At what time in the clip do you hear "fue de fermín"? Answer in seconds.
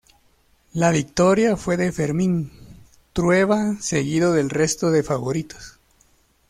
1.55-2.51